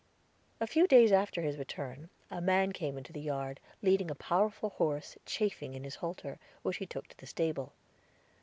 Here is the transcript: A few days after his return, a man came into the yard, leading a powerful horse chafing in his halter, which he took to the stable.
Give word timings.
A 0.59 0.65
few 0.65 0.87
days 0.87 1.11
after 1.11 1.43
his 1.43 1.57
return, 1.59 2.09
a 2.31 2.41
man 2.41 2.71
came 2.71 2.97
into 2.97 3.13
the 3.13 3.21
yard, 3.21 3.59
leading 3.83 4.09
a 4.09 4.15
powerful 4.15 4.71
horse 4.71 5.15
chafing 5.27 5.75
in 5.75 5.83
his 5.83 5.97
halter, 5.97 6.39
which 6.63 6.77
he 6.77 6.87
took 6.87 7.07
to 7.09 7.17
the 7.17 7.27
stable. 7.27 7.71